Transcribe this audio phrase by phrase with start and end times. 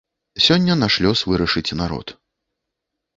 [0.45, 2.07] Сёння наш лёс вырашыць народ.